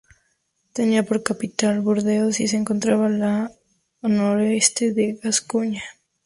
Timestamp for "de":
4.93-5.19